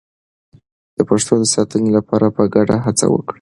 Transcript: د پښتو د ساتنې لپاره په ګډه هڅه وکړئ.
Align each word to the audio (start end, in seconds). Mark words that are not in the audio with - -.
د 0.95 0.99
پښتو 1.09 1.33
د 1.41 1.45
ساتنې 1.53 1.89
لپاره 1.97 2.27
په 2.35 2.43
ګډه 2.53 2.75
هڅه 2.85 3.05
وکړئ. 3.09 3.29